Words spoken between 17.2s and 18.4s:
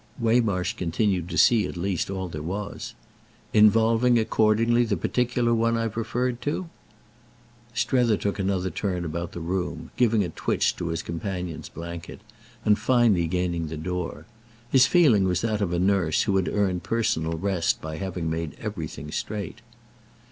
rest by having